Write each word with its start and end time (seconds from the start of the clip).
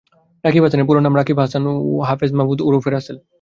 রাকিব 0.43 0.63
হাসানের 0.65 0.87
পুরো 0.87 0.99
নাম 1.01 1.13
রাকিব 1.19 1.37
হাসান 1.41 1.63
ওরফে 1.67 1.73
হাফেজ 2.09 2.31
মাহমুদ 2.37 2.59
ওরফে 2.67 2.89
রাসেল। 2.89 3.17